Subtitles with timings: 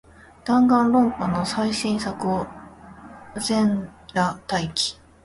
[0.45, 2.47] ダンガンロンパの最新作を、
[3.39, 4.99] 全裸待機